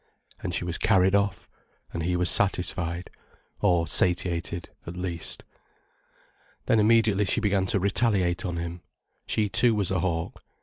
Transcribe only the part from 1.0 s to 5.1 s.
off, and he was satisfied, or satiated at